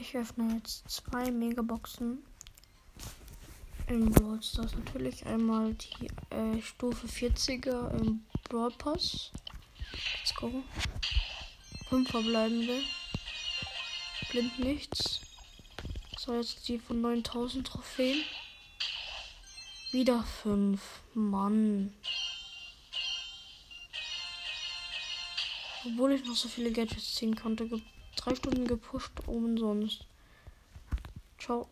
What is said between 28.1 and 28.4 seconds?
Drei